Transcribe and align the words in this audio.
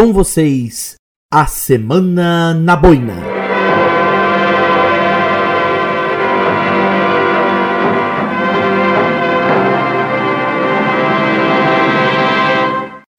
Com 0.00 0.14
vocês, 0.14 0.94
a 1.30 1.44
Semana 1.44 2.54
na 2.54 2.74
Boina. 2.74 3.16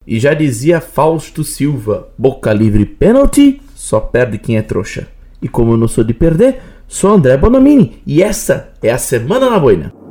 E 0.04 0.18
já 0.18 0.34
dizia 0.34 0.80
Fausto 0.80 1.44
Silva: 1.44 2.08
boca 2.18 2.52
livre 2.52 2.84
pênalti, 2.84 3.62
só 3.76 4.00
perde 4.00 4.36
quem 4.38 4.56
é 4.56 4.62
trouxa. 4.62 5.06
E 5.40 5.46
como 5.46 5.74
eu 5.74 5.76
não 5.76 5.86
sou 5.86 6.02
de 6.02 6.12
perder, 6.12 6.62
sou 6.88 7.12
André 7.12 7.36
Bonomini 7.36 8.02
e 8.04 8.24
essa 8.24 8.72
é 8.82 8.90
a 8.90 8.98
Semana 8.98 9.48
na 9.48 9.60
Boina. 9.60 10.01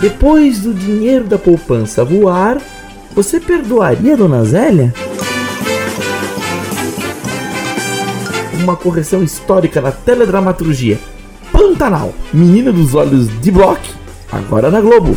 Depois 0.00 0.60
do 0.60 0.74
dinheiro 0.74 1.24
da 1.24 1.38
poupança 1.38 2.04
voar, 2.04 2.60
você 3.14 3.40
perdoaria 3.40 4.16
Dona 4.16 4.44
Zélia? 4.44 4.92
Uma 8.62 8.76
correção 8.76 9.22
histórica 9.22 9.80
na 9.80 9.90
teledramaturgia. 9.90 10.98
Pantanal, 11.50 12.12
menina 12.32 12.70
dos 12.70 12.94
olhos 12.94 13.28
de 13.40 13.50
Block, 13.50 13.80
agora 14.30 14.70
na 14.70 14.82
Globo. 14.82 15.16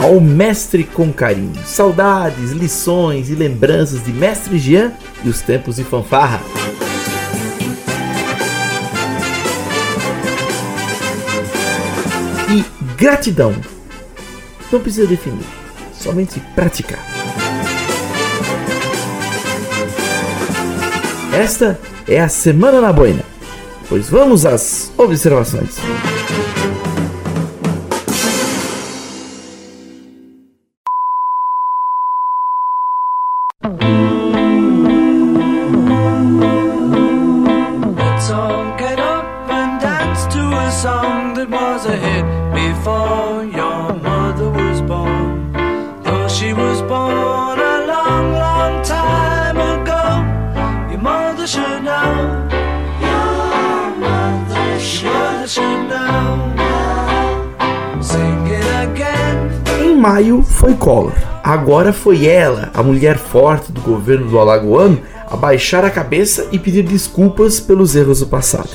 Ao 0.00 0.18
mestre 0.20 0.84
com 0.84 1.12
carinho, 1.12 1.52
saudades, 1.64 2.52
lições 2.52 3.28
e 3.28 3.34
lembranças 3.34 4.04
de 4.04 4.12
Mestre 4.12 4.58
Jean 4.58 4.92
e 5.24 5.28
os 5.28 5.40
tempos 5.42 5.76
de 5.76 5.84
fanfarra. 5.84 6.40
Gratidão. 12.96 13.54
Não 14.72 14.80
precisa 14.80 15.06
definir, 15.06 15.44
somente 15.92 16.40
praticar. 16.54 16.98
Esta 21.32 21.78
é 22.06 22.20
a 22.20 22.28
Semana 22.28 22.80
na 22.80 22.92
Boina, 22.92 23.22
pois 23.88 24.08
vamos 24.08 24.46
às 24.46 24.92
observações. 24.96 25.76
Maio 60.04 60.42
foi 60.42 60.74
Collor. 60.74 61.14
Agora 61.42 61.90
foi 61.90 62.26
ela, 62.26 62.70
a 62.74 62.82
mulher 62.82 63.16
forte 63.16 63.72
do 63.72 63.80
governo 63.80 64.28
do 64.28 64.38
Alagoano, 64.38 65.00
a 65.26 65.34
baixar 65.34 65.82
a 65.82 65.88
cabeça 65.88 66.46
e 66.52 66.58
pedir 66.58 66.82
desculpas 66.82 67.58
pelos 67.58 67.96
erros 67.96 68.20
do 68.20 68.26
passado. 68.26 68.68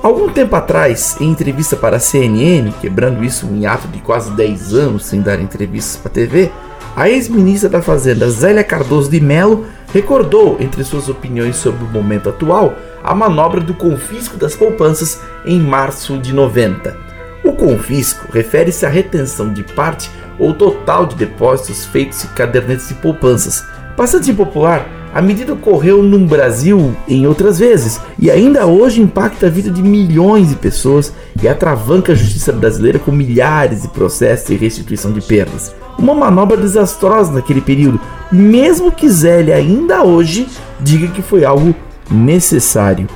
Algum 0.00 0.28
tempo 0.28 0.54
atrás, 0.54 1.16
em 1.20 1.28
entrevista 1.28 1.74
para 1.74 1.96
a 1.96 2.00
CNN, 2.00 2.70
quebrando 2.80 3.24
isso 3.24 3.46
em 3.46 3.66
ato 3.66 3.88
de 3.88 3.98
quase 3.98 4.30
10 4.30 4.74
anos 4.74 5.06
sem 5.06 5.20
dar 5.20 5.40
entrevistas 5.40 5.96
para 5.96 6.12
a 6.12 6.14
TV, 6.14 6.48
a 6.94 7.10
ex-ministra 7.10 7.68
da 7.68 7.82
Fazenda 7.82 8.30
Zélia 8.30 8.62
Cardoso 8.62 9.10
de 9.10 9.20
Mello 9.20 9.66
recordou, 9.92 10.58
entre 10.60 10.84
suas 10.84 11.08
opiniões 11.08 11.56
sobre 11.56 11.82
o 11.82 11.88
momento 11.88 12.28
atual, 12.28 12.76
a 13.02 13.16
manobra 13.16 13.60
do 13.60 13.74
confisco 13.74 14.36
das 14.36 14.54
poupanças 14.54 15.20
em 15.44 15.58
março 15.58 16.16
de 16.18 16.32
90. 16.32 17.07
O 17.44 17.52
confisco 17.52 18.26
refere-se 18.32 18.84
à 18.84 18.88
retenção 18.88 19.52
de 19.52 19.62
parte 19.62 20.10
ou 20.38 20.54
total 20.54 21.06
de 21.06 21.16
depósitos 21.16 21.84
feitos 21.86 22.24
em 22.24 22.28
cadernetes 22.28 22.88
de 22.88 22.94
poupanças. 22.94 23.64
Bastante 23.96 24.30
impopular, 24.30 24.86
a 25.14 25.22
medida 25.22 25.54
ocorreu 25.54 26.02
no 26.02 26.18
Brasil 26.26 26.94
em 27.08 27.26
outras 27.26 27.58
vezes 27.58 28.00
e 28.18 28.30
ainda 28.30 28.66
hoje 28.66 29.00
impacta 29.00 29.46
a 29.46 29.50
vida 29.50 29.70
de 29.70 29.82
milhões 29.82 30.50
de 30.50 30.54
pessoas 30.54 31.12
e 31.42 31.48
atravanca 31.48 32.12
a 32.12 32.14
justiça 32.14 32.52
brasileira 32.52 32.98
com 32.98 33.10
milhares 33.10 33.82
de 33.82 33.88
processos 33.88 34.48
de 34.48 34.56
restituição 34.56 35.10
de 35.10 35.20
perdas. 35.20 35.74
Uma 35.98 36.14
manobra 36.14 36.56
desastrosa 36.56 37.32
naquele 37.32 37.60
período, 37.60 38.00
mesmo 38.30 38.92
que 38.92 39.08
Zélia 39.08 39.56
ainda 39.56 40.04
hoje 40.04 40.46
diga 40.78 41.08
que 41.08 41.22
foi 41.22 41.44
algo 41.44 41.74
necessário. 42.10 43.08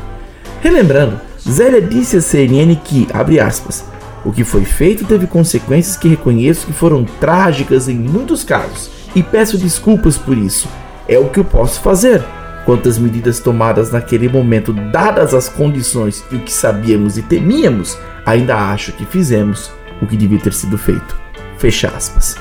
Relembrando, 0.60 1.20
Zélia 1.48 1.80
disse 1.80 2.16
à 2.16 2.20
CNN 2.20 2.74
que, 2.76 3.06
abre 3.12 3.38
aspas, 3.38 3.84
o 4.24 4.32
que 4.32 4.44
foi 4.44 4.64
feito 4.64 5.04
teve 5.04 5.26
consequências 5.26 5.96
que 5.96 6.08
reconheço 6.08 6.66
que 6.66 6.72
foram 6.72 7.04
trágicas 7.04 7.88
em 7.88 7.94
muitos 7.94 8.44
casos 8.44 8.90
e 9.14 9.22
peço 9.22 9.58
desculpas 9.58 10.16
por 10.16 10.36
isso. 10.36 10.68
É 11.08 11.18
o 11.18 11.28
que 11.28 11.40
eu 11.40 11.44
posso 11.44 11.80
fazer. 11.80 12.22
Quantas 12.64 12.96
medidas 12.96 13.40
tomadas 13.40 13.90
naquele 13.90 14.28
momento, 14.28 14.72
dadas 14.72 15.34
as 15.34 15.48
condições 15.48 16.24
e 16.30 16.36
o 16.36 16.40
que 16.40 16.52
sabíamos 16.52 17.18
e 17.18 17.22
temíamos, 17.22 17.98
ainda 18.24 18.56
acho 18.56 18.92
que 18.92 19.04
fizemos 19.04 19.72
o 20.00 20.06
que 20.06 20.16
devia 20.16 20.38
ter 20.38 20.52
sido 20.52 20.78
feito. 20.78 21.16
Fecha 21.58 21.88
aspas. 21.88 22.36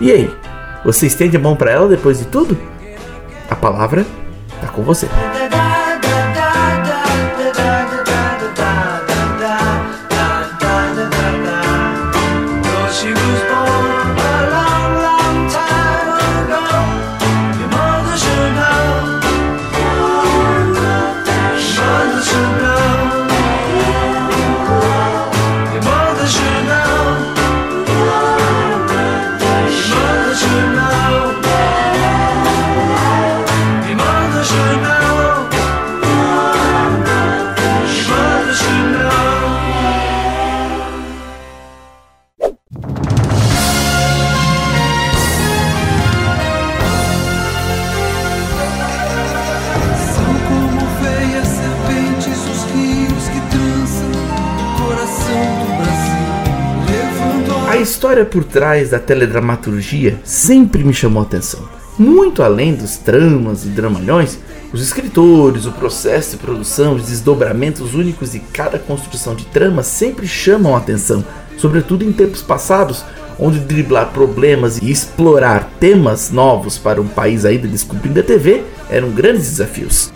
E 0.00 0.12
aí, 0.12 0.30
você 0.84 1.06
estende 1.06 1.36
a 1.36 1.40
mão 1.40 1.56
para 1.56 1.72
ela 1.72 1.88
depois 1.88 2.20
de 2.20 2.26
tudo? 2.26 2.56
A 3.50 3.56
palavra 3.56 4.06
está 4.54 4.68
com 4.68 4.82
você. 4.82 5.08
História 58.06 58.24
por 58.24 58.44
trás 58.44 58.90
da 58.90 59.00
teledramaturgia 59.00 60.20
sempre 60.22 60.84
me 60.84 60.94
chamou 60.94 61.24
a 61.24 61.26
atenção. 61.26 61.68
Muito 61.98 62.40
além 62.40 62.72
dos 62.72 62.96
tramas 62.96 63.64
e 63.64 63.68
dramalhões, 63.68 64.38
os 64.72 64.80
escritores, 64.80 65.66
o 65.66 65.72
processo 65.72 66.30
de 66.30 66.36
produção, 66.36 66.94
os 66.94 67.08
desdobramentos 67.08 67.94
únicos 67.94 68.30
de 68.30 68.38
cada 68.38 68.78
construção 68.78 69.34
de 69.34 69.44
trama 69.46 69.82
sempre 69.82 70.28
chamam 70.28 70.76
a 70.76 70.78
atenção, 70.78 71.24
sobretudo 71.58 72.04
em 72.04 72.12
tempos 72.12 72.42
passados, 72.42 73.04
onde 73.40 73.58
driblar 73.58 74.12
problemas 74.12 74.78
e 74.78 74.88
explorar 74.88 75.72
temas 75.80 76.30
novos 76.30 76.78
para 76.78 77.02
um 77.02 77.08
país 77.08 77.44
ainda 77.44 77.66
descobrindo 77.66 78.20
a 78.20 78.22
TV 78.22 78.62
eram 78.88 79.10
grandes 79.10 79.50
desafios. 79.50 80.12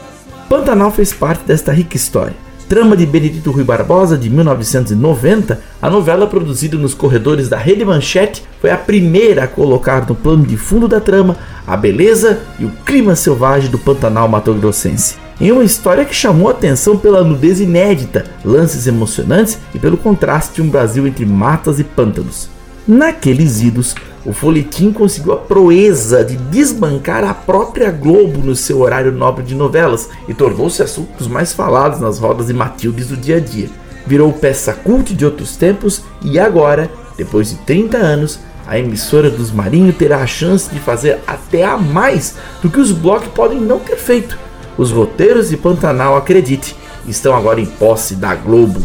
Pantanal 0.49 0.93
fez 0.93 1.13
parte 1.13 1.43
desta 1.43 1.73
rica 1.73 1.97
história 1.97 2.50
Trama 2.71 2.97
de 2.97 3.05
Benedito 3.05 3.51
Rui 3.51 3.65
Barbosa, 3.65 4.17
de 4.17 4.31
1990, 4.31 5.61
a 5.83 5.91
novela 5.91 6.29
produzida 6.29 6.79
nos 6.79 6.95
corredores 6.95 7.49
da 7.49 7.57
Rede 7.57 7.85
Manchete 7.85 8.45
foi 8.61 8.71
a 8.71 8.77
primeira 8.77 9.43
a 9.43 9.49
colocar 9.49 10.09
no 10.09 10.15
plano 10.15 10.47
de 10.47 10.57
fundo 10.57 10.87
da 10.87 11.01
trama 11.01 11.37
a 11.67 11.77
beleza 11.77 12.39
e 12.61 12.65
o 12.65 12.71
clima 12.87 13.17
selvagem 13.17 13.73
do 13.73 13.77
Pantanal 13.77 14.29
Mato-Grossense. 14.29 15.17
Em 15.41 15.51
uma 15.51 15.65
história 15.65 16.05
que 16.05 16.15
chamou 16.15 16.49
atenção 16.49 16.97
pela 16.97 17.25
nudez 17.25 17.61
inédita, 17.61 18.25
lances 18.45 18.87
emocionantes 18.87 19.59
e 19.75 19.79
pelo 19.81 19.97
contraste 19.97 20.55
de 20.55 20.63
um 20.63 20.69
Brasil 20.69 21.09
entre 21.09 21.27
matas 21.27 21.81
e 21.81 21.83
pântanos. 21.83 22.49
Naqueles 22.87 23.61
idos, 23.61 23.97
o 24.25 24.33
folhetim 24.33 24.93
conseguiu 24.93 25.33
a 25.33 25.37
proeza 25.37 26.25
de 26.25 26.37
desbancar 26.37 27.25
a 27.25 27.33
própria 27.33 27.91
Globo 27.91 28.41
no 28.45 28.55
seu 28.55 28.81
horário 28.81 29.13
nobre 29.13 29.43
de 29.43 29.55
novelas 29.55 30.09
e 30.29 30.35
tornou-se 30.35 30.83
assunto 30.83 31.17
dos 31.17 31.27
mais 31.27 31.53
falados 31.53 32.01
nas 32.01 32.19
rodas 32.19 32.49
de 32.49 32.53
Matildes 32.53 33.09
do 33.09 33.17
dia 33.17 33.37
a 33.37 33.41
dia. 33.41 33.69
virou 34.07 34.33
peça 34.33 34.73
cult 34.73 35.15
de 35.15 35.25
outros 35.25 35.57
tempos 35.57 36.03
e 36.23 36.39
agora, 36.39 36.91
depois 37.17 37.51
de 37.51 37.57
30 37.59 37.97
anos, 37.97 38.41
a 38.67 38.79
emissora 38.79 39.31
dos 39.31 39.51
Marinho 39.51 39.93
terá 39.93 40.19
a 40.19 40.27
chance 40.27 40.71
de 40.71 40.79
fazer 40.79 41.19
até 41.27 41.65
a 41.65 41.77
mais 41.77 42.37
do 42.63 42.71
que 42.71 42.81
os 42.81 42.93
blogs 42.93 43.29
podem 43.35 43.61
não 43.61 43.79
ter 43.79 43.97
feito. 43.97 44.39
Os 44.77 44.91
roteiros 44.91 45.49
de 45.49 45.57
Pantanal, 45.57 46.17
acredite, 46.17 46.77
estão 47.07 47.35
agora 47.35 47.61
em 47.61 47.67
posse 47.67 48.15
da 48.15 48.35
Globo. 48.35 48.81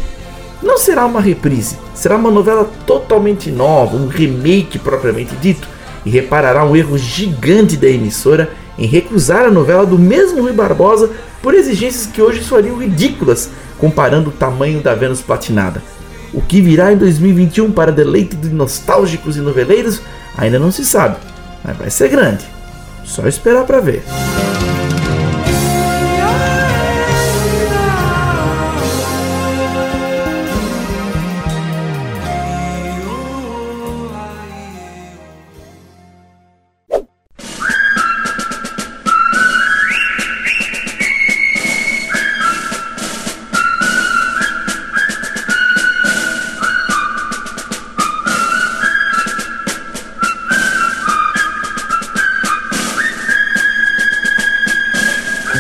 Não 0.65 0.79
será 0.79 1.06
uma 1.06 1.21
reprise, 1.21 1.77
será 1.94 2.15
uma 2.15 2.31
novela 2.31 2.67
totalmente 2.88 3.51
nova, 3.51 3.95
um 3.95 4.07
remake 4.07 4.79
propriamente 4.79 5.35
dito, 5.35 5.67
e 6.03 6.09
reparará 6.09 6.65
um 6.65 6.75
erro 6.75 6.97
gigante 6.97 7.77
da 7.77 7.88
emissora 7.88 8.50
em 8.75 8.88
recusar 8.88 9.45
a 9.45 9.51
novela 9.51 9.85
do 9.85 9.97
mesmo 9.97 10.41
Rui 10.41 10.53
Barbosa 10.53 11.12
por 11.39 11.53
exigências 11.53 12.07
que 12.07 12.19
hoje 12.19 12.44
soariam 12.44 12.77
ridículas, 12.77 13.51
comparando 13.77 14.31
o 14.31 14.33
tamanho 14.33 14.81
da 14.81 14.95
Vênus 14.95 15.21
platinada. 15.21 15.83
O 16.33 16.41
que 16.41 16.59
virá 16.59 16.91
em 16.91 16.97
2021 16.97 17.71
para 17.71 17.91
deleite 17.91 18.35
de 18.35 18.50
nostálgicos 18.50 19.38
e 19.38 19.41
noveleiros 19.41 20.01
ainda 20.35 20.57
não 20.57 20.71
se 20.71 20.83
sabe, 20.83 21.17
mas 21.63 21.77
vai 21.77 21.91
ser 21.91 22.09
grande. 22.09 22.44
Só 23.03 23.27
esperar 23.27 23.65
para 23.65 23.79
ver. 23.79 24.03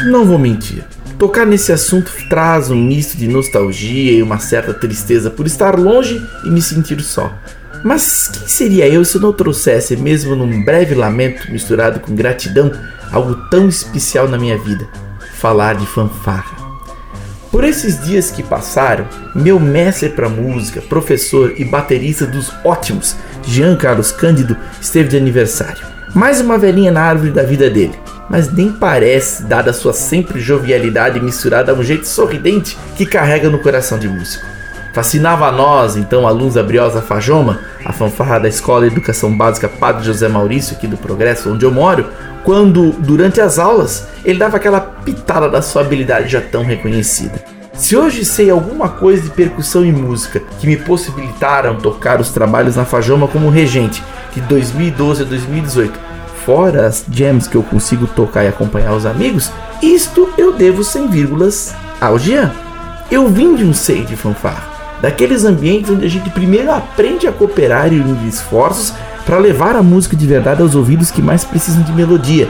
Não 0.05 0.23
vou 0.23 0.37
mentir. 0.37 0.83
Tocar 1.17 1.47
nesse 1.47 1.71
assunto 1.71 2.11
traz 2.29 2.69
um 2.69 2.75
misto 2.75 3.17
de 3.17 3.27
nostalgia 3.27 4.11
e 4.11 4.21
uma 4.21 4.37
certa 4.37 4.71
tristeza 4.71 5.31
por 5.31 5.47
estar 5.47 5.79
longe 5.79 6.21
e 6.45 6.49
me 6.51 6.61
sentir 6.61 7.01
só. 7.01 7.33
Mas 7.83 8.27
quem 8.27 8.47
seria 8.47 8.87
eu 8.87 9.03
se 9.03 9.15
eu 9.15 9.21
não 9.21 9.33
trouxesse, 9.33 9.97
mesmo 9.97 10.35
num 10.35 10.63
breve 10.63 10.93
lamento 10.93 11.51
misturado 11.51 11.99
com 11.99 12.13
gratidão, 12.13 12.71
algo 13.11 13.33
tão 13.49 13.67
especial 13.67 14.27
na 14.27 14.37
minha 14.37 14.59
vida? 14.59 14.87
Falar 15.39 15.73
de 15.73 15.87
fanfarra. 15.87 16.55
Por 17.51 17.63
esses 17.63 17.99
dias 18.05 18.29
que 18.29 18.43
passaram, 18.43 19.07
meu 19.33 19.59
mestre 19.59 20.09
para 20.09 20.29
música, 20.29 20.81
professor 20.81 21.55
e 21.57 21.65
baterista 21.65 22.27
dos 22.27 22.51
ótimos, 22.63 23.15
Jean 23.43 23.75
Carlos 23.75 24.11
Cândido, 24.11 24.55
esteve 24.79 25.09
de 25.09 25.17
aniversário. 25.17 25.83
Mais 26.13 26.39
uma 26.39 26.59
velhinha 26.59 26.91
na 26.91 27.01
árvore 27.01 27.31
da 27.31 27.41
vida 27.41 27.71
dele 27.71 27.95
mas 28.29 28.51
nem 28.51 28.71
parece, 28.71 29.43
dada 29.43 29.73
sua 29.73 29.93
sempre 29.93 30.39
jovialidade 30.39 31.19
misturada 31.19 31.71
a 31.71 31.75
um 31.75 31.83
jeito 31.83 32.07
sorridente 32.07 32.77
que 32.95 33.05
carrega 33.05 33.49
no 33.49 33.59
coração 33.59 33.99
de 33.99 34.07
músico. 34.07 34.45
Fascinava 34.93 35.47
a 35.47 35.51
nós, 35.51 35.97
então, 35.97 36.25
alunos 36.25 36.53
da 36.53 36.63
Briosa 36.63 37.01
Fajoma, 37.01 37.59
a 37.83 37.91
fanfarra 37.91 38.39
da 38.39 38.47
Escola 38.47 38.87
de 38.87 38.93
Educação 38.93 39.35
Básica 39.35 39.67
Padre 39.67 40.05
José 40.05 40.29
Maurício, 40.29 40.75
aqui 40.75 40.87
do 40.87 40.95
Progresso, 40.95 41.51
onde 41.51 41.65
eu 41.65 41.71
moro, 41.71 42.07
quando, 42.45 42.91
durante 42.99 43.41
as 43.41 43.59
aulas, 43.59 44.07
ele 44.23 44.39
dava 44.39 44.55
aquela 44.55 44.79
pitada 44.79 45.49
da 45.49 45.61
sua 45.61 45.81
habilidade 45.81 46.29
já 46.29 46.39
tão 46.39 46.63
reconhecida. 46.63 47.43
Se 47.73 47.97
hoje 47.97 48.23
sei 48.23 48.49
alguma 48.49 48.87
coisa 48.87 49.23
de 49.23 49.31
percussão 49.31 49.83
e 49.83 49.91
música 49.91 50.41
que 50.61 50.65
me 50.65 50.77
possibilitaram 50.77 51.75
tocar 51.75 52.21
os 52.21 52.29
trabalhos 52.29 52.77
na 52.77 52.85
Fajoma 52.85 53.27
como 53.27 53.49
regente 53.49 54.01
de 54.33 54.39
2012 54.41 55.23
a 55.23 55.25
2018, 55.25 55.99
fora 56.45 56.85
as 56.85 57.03
jams 57.11 57.47
que 57.47 57.55
eu 57.55 57.63
consigo 57.63 58.05
tocar 58.05 58.43
e 58.43 58.47
acompanhar 58.47 58.93
os 58.93 59.05
amigos, 59.05 59.51
isto 59.81 60.29
eu 60.37 60.53
devo 60.53 60.83
sem 60.83 61.07
vírgulas 61.07 61.73
ao 61.99 62.19
Jean. 62.19 62.51
Eu 63.09 63.27
vim 63.27 63.55
de 63.55 63.63
um 63.63 63.73
seio 63.73 64.05
de 64.05 64.15
fanfarra, 64.15 64.63
daqueles 65.01 65.43
ambientes 65.43 65.89
onde 65.89 66.05
a 66.05 66.09
gente 66.09 66.29
primeiro 66.29 66.71
aprende 66.71 67.27
a 67.27 67.31
cooperar 67.31 67.91
e 67.91 67.99
unir 67.99 68.27
esforços 68.27 68.93
para 69.25 69.39
levar 69.39 69.75
a 69.75 69.81
música 69.81 70.15
de 70.15 70.27
verdade 70.27 70.61
aos 70.61 70.75
ouvidos 70.75 71.09
que 71.09 71.21
mais 71.21 71.43
precisam 71.43 71.81
de 71.81 71.91
melodia. 71.91 72.47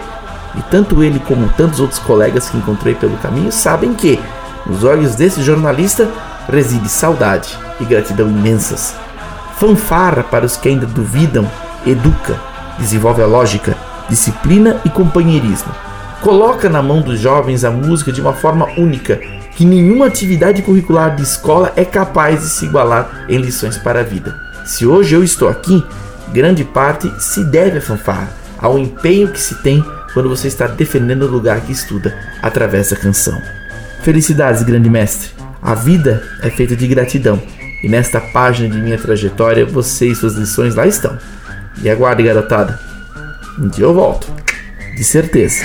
E 0.58 0.62
tanto 0.70 1.02
ele 1.02 1.20
como 1.20 1.50
tantos 1.50 1.80
outros 1.80 2.00
colegas 2.00 2.50
que 2.50 2.58
encontrei 2.58 2.96
pelo 2.96 3.18
caminho 3.18 3.52
sabem 3.52 3.94
que, 3.94 4.20
nos 4.66 4.84
olhos 4.84 5.16
desse 5.16 5.42
jornalista, 5.42 6.10
reside 6.50 6.90
saudade 6.90 7.58
e 7.80 7.86
gratidão 7.86 8.28
imensas. 8.30 8.94
Fanfarra 9.58 10.24
para 10.24 10.46
os 10.46 10.58
que 10.58 10.70
ainda 10.70 10.86
duvidam, 10.86 11.50
educa, 11.86 12.38
desenvolve 12.78 13.22
a 13.22 13.26
lógica, 13.26 13.76
disciplina 14.10 14.82
e 14.86 14.90
companheirismo. 14.90 15.74
Coloca 16.22 16.70
na 16.70 16.82
mão 16.82 17.02
dos 17.02 17.20
jovens 17.20 17.64
a 17.64 17.72
música 17.72 18.12
de 18.12 18.22
uma 18.22 18.34
forma 18.34 18.66
única, 18.78 19.20
que 19.56 19.66
nenhuma 19.66 20.08
atividade 20.08 20.62
curricular 20.62 21.16
de 21.16 21.24
escola 21.24 21.72
é 21.76 21.86
capaz 21.86 22.42
de 22.42 22.50
se 22.50 22.66
igualar 22.66 23.26
em 23.30 23.38
lições 23.38 23.78
para 23.78 24.00
a 24.00 24.04
vida. 24.04 24.36
Se 24.66 24.86
hoje 24.86 25.16
eu 25.16 25.24
estou 25.24 25.48
aqui, 25.48 25.84
grande 26.34 26.64
parte 26.64 27.12
se 27.20 27.44
deve 27.44 27.78
à 27.78 27.82
fanfarra, 27.82 28.30
ao 28.58 28.80
empenho 28.80 29.28
que 29.28 29.40
se 29.40 29.56
tem 29.62 29.86
quando 30.14 30.30
você 30.30 30.48
está 30.48 30.66
defendendo 30.66 31.24
o 31.24 31.32
lugar 31.32 31.62
que 31.62 31.72
estuda 31.72 32.18
através 32.42 32.90
da 32.90 32.96
canção. 32.96 33.40
Felicidades, 34.02 34.64
grande 34.64 34.90
mestre! 34.90 35.30
A 35.62 35.74
vida 35.74 36.24
é 36.42 36.50
feita 36.50 36.76
de 36.76 36.88
gratidão, 36.88 37.42
e 37.84 37.90
nesta 37.90 38.20
página 38.20 38.70
de 38.70 38.80
minha 38.80 38.98
trajetória 38.98 39.66
você 39.66 40.08
e 40.08 40.16
suas 40.16 40.36
lições 40.36 40.76
lá 40.76 40.88
estão. 40.88 41.18
E 41.82 41.90
aguarde, 41.90 42.24
garotada. 42.24 42.85
Um 43.58 43.70
dia 43.70 43.86
eu 43.86 43.94
volto. 43.94 44.28
De 44.98 45.04
certeza. 45.04 45.64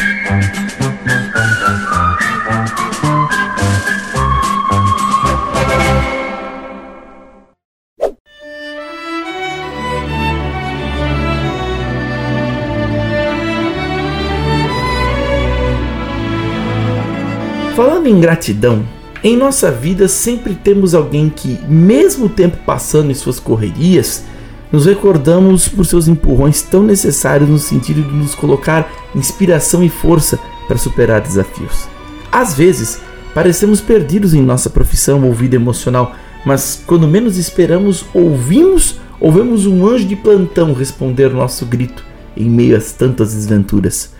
Falando 17.75 18.07
em 18.07 18.21
gratidão, 18.21 18.87
em 19.25 19.37
nossa 19.37 19.71
vida 19.71 20.07
sempre 20.07 20.55
temos 20.55 20.95
alguém 20.95 21.29
que, 21.29 21.59
mesmo 21.67 22.27
o 22.27 22.29
tempo 22.29 22.57
passando 22.65 23.11
em 23.11 23.15
suas 23.15 23.41
correrias, 23.41 24.25
nos 24.73 24.87
recordamos 24.87 25.69
por 25.69 25.85
seus 25.85 26.09
empurrões 26.09 26.63
tão 26.63 26.83
necessários 26.83 27.49
no 27.49 27.59
sentido 27.59 28.03
de 28.03 28.15
nos 28.15 28.35
colocar 28.35 28.91
inspiração 29.15 29.83
e 29.83 29.89
força 29.89 30.39
para 30.69 30.79
superar 30.79 31.21
desafios. 31.21 31.89
Às 32.31 32.55
vezes, 32.55 33.01
parecemos 33.35 33.81
perdidos 33.81 34.35
em 34.35 34.43
nossa 34.43 34.71
profissão 34.71 35.25
ou 35.25 35.33
vida 35.33 35.57
emocional, 35.57 36.15
mas 36.45 36.83
quando 36.87 37.09
menos 37.09 37.37
esperamos, 37.37 38.05
ouvimos 38.15 39.01
ou 39.19 39.31
vemos 39.31 39.67
um 39.67 39.87
anjo 39.87 40.07
de 40.07 40.17
plantão 40.17 40.73
responder 40.73 41.31
nosso 41.31 41.67
grito 41.67 42.05
em 42.37 42.49
meio 42.49 42.77
a 42.77 42.81
tantas 42.81 43.35
desventuras. 43.35 44.13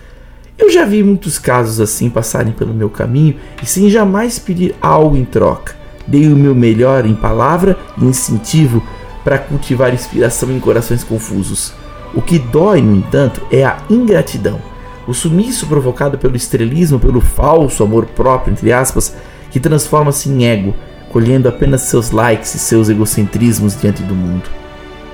Eu 0.59 0.71
já 0.71 0.85
vi 0.85 1.03
muitos 1.03 1.39
casos 1.39 1.81
assim 1.81 2.11
passarem 2.11 2.53
pelo 2.53 2.75
meu 2.75 2.91
caminho 2.91 3.37
e 3.63 3.67
sem 3.67 3.89
jamais 3.89 4.39
pedir 4.39 4.75
algo 4.81 5.17
em 5.17 5.25
troca. 5.25 5.75
Dei 6.07 6.27
o 6.31 6.37
meu 6.37 6.55
melhor 6.55 7.07
em 7.07 7.15
palavra 7.15 7.79
e 7.97 8.05
incentivo 8.05 8.83
para 9.25 9.39
cultivar 9.39 9.93
inspiração 9.93 10.51
em 10.51 10.61
corações 10.61 11.05
confusos. 11.05 11.73
O 12.15 12.21
que 12.21 12.39
dói, 12.39 12.81
no 12.81 12.97
entanto, 12.97 13.41
é 13.51 13.65
a 13.65 13.79
ingratidão, 13.89 14.61
o 15.07 15.15
sumiço 15.15 15.67
provocado 15.67 16.19
pelo 16.19 16.37
estrelismo, 16.37 16.99
pelo 16.99 17.21
falso 17.21 17.83
amor 17.83 18.07
próprio, 18.07 18.53
entre 18.53 18.73
aspas, 18.73 19.15
que 19.51 19.61
transforma-se 19.61 20.29
em 20.29 20.47
ego, 20.47 20.75
colhendo 21.11 21.49
apenas 21.49 21.83
seus 21.83 22.11
likes 22.11 22.55
e 22.55 22.59
seus 22.59 22.89
egocentrismos 22.89 23.81
diante 23.81 24.03
do 24.03 24.15
mundo. 24.15 24.49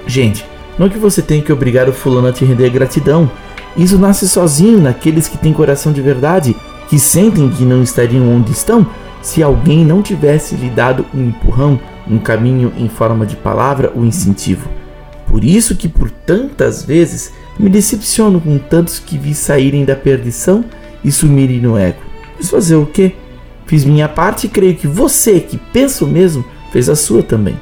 Gente, 0.07 0.45
não 0.79 0.89
que 0.89 0.99
você 0.99 1.23
tenha 1.23 1.43
que 1.43 1.53
obrigar 1.53 1.89
o 1.89 1.93
fulano 1.93 2.29
a 2.29 2.33
te 2.33 2.45
render 2.45 2.71
gratidão. 2.71 3.31
Isso 3.77 3.99
nasce 3.99 4.29
sozinho 4.29 4.81
naqueles 4.81 5.29
que 5.29 5.39
têm 5.39 5.53
coração 5.53 5.93
de 5.93 6.03
verdade, 6.03 6.55
que 6.89 6.99
sentem 6.99 7.49
que 7.49 7.65
não 7.65 7.83
estariam 7.83 8.29
onde 8.29 8.53
estão 8.53 8.87
se 9.23 9.43
alguém 9.43 9.85
não 9.85 10.03
tivesse 10.03 10.55
lhe 10.55 10.71
dado 10.71 11.05
um 11.13 11.29
empurrão, 11.29 11.81
um 12.09 12.19
caminho 12.19 12.73
em 12.77 12.89
forma 12.89 13.27
de 13.27 13.37
palavra 13.37 13.93
ou 13.95 14.05
incentivo. 14.05 14.69
Por 15.27 15.43
isso 15.43 15.75
que 15.75 15.89
por 15.89 16.11
tantas 16.11 16.85
vezes 16.85 17.33
me 17.59 17.69
decepciono 17.69 18.41
com 18.41 18.59
tantos 18.59 18.99
que 18.99 19.19
vi 19.19 19.35
saírem 19.35 19.85
da 19.85 19.97
perdição 19.97 20.65
e 21.03 21.11
sumirem 21.11 21.61
no 21.61 21.77
ego. 21.77 22.01
Mas 22.37 22.51
fazer 22.51 22.77
o 22.77 22.87
quê? 22.87 23.15
Fiz 23.67 23.85
minha 23.85 24.09
parte 24.09 24.47
e 24.47 24.51
creio 24.51 24.77
que 24.77 24.87
você 24.87 25.41
que 25.41 25.57
pensa 25.57 26.05
o 26.05 26.09
mesmo 26.09 26.45
fez 26.73 26.89
a 26.89 26.95
sua 26.95 27.23
também. 27.23 27.59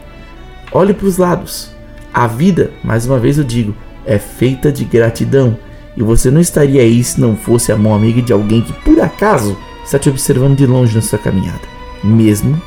Olhe 0.73 0.93
para 0.93 1.07
os 1.07 1.17
lados. 1.17 1.71
A 2.13 2.27
vida, 2.27 2.71
mais 2.83 3.07
uma 3.07 3.19
vez 3.19 3.39
eu 3.39 3.45
digo, 3.45 3.75
é 4.05 4.19
feita 4.19 4.71
de 4.71 4.85
gratidão. 4.85 5.57
E 5.97 6.03
você 6.03 6.31
não 6.31 6.41
estaria 6.41 6.83
aí 6.83 7.03
se 7.03 7.21
não 7.21 7.37
fosse 7.37 7.73
a 7.73 7.77
mão 7.77 7.95
amiga 7.95 8.21
de 8.21 8.33
alguém 8.33 8.61
que 8.61 8.73
por 8.73 9.01
acaso 9.01 9.57
está 9.85 9.99
te 9.99 10.09
observando 10.09 10.57
de 10.57 10.67
longe 10.67 10.95
na 10.95 11.03
sua 11.03 11.19
caminhada, 11.19 11.63
mesmo 12.03 12.61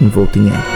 envolto 0.00 0.38
em 0.38 0.46
erros. 0.46 0.73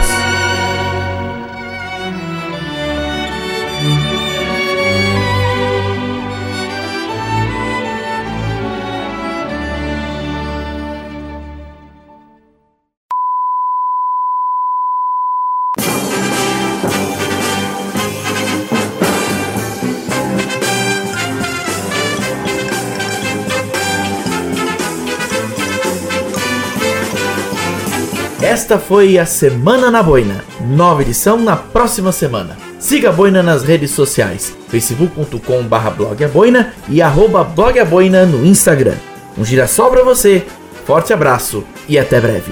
Esta 28.59 28.77
foi 28.77 29.17
a 29.17 29.25
Semana 29.25 29.89
na 29.89 30.03
Boina. 30.03 30.43
Nova 30.59 31.01
edição 31.01 31.37
na 31.37 31.55
próxima 31.55 32.11
semana. 32.11 32.57
Siga 32.77 33.07
a 33.07 33.11
Boina 33.13 33.41
nas 33.41 33.63
redes 33.63 33.91
sociais, 33.91 34.53
facebook.com 34.67 35.63
barra 35.63 35.91
blogaboina 35.91 36.73
e 36.89 37.01
arroba 37.01 37.41
blogaboina 37.41 38.25
no 38.25 38.45
Instagram. 38.45 38.97
Um 39.37 39.45
girassol 39.45 39.89
para 39.89 40.03
você, 40.03 40.45
forte 40.85 41.13
abraço 41.13 41.63
e 41.87 41.97
até 41.97 42.19
breve. 42.19 42.51